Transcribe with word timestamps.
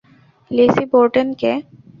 Lessee 0.51 0.83
Borden 0.91 1.29
K? 1.41 1.51